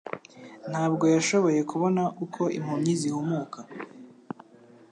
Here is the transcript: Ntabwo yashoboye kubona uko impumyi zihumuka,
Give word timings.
Ntabwo 0.71 1.05
yashoboye 1.15 1.61
kubona 1.71 2.03
uko 2.23 2.41
impumyi 2.57 2.93
zihumuka, 3.01 3.59